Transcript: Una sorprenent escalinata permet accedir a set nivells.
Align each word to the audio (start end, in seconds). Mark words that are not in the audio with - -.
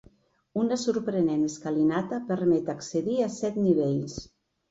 Una 0.59 0.77
sorprenent 0.83 1.43
escalinata 1.49 2.19
permet 2.31 2.71
accedir 2.75 3.19
a 3.27 3.31
set 3.35 3.59
nivells. 3.67 4.17